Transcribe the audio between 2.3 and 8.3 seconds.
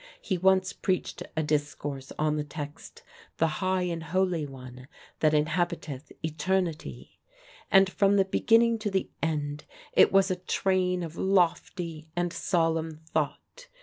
the text, "the High and Holy One that inhabiteth eternity;" and from the